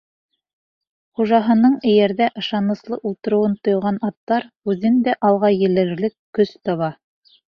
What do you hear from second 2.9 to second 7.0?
ултырыуын тойған аттар үҙендә алға елерлек көс таба.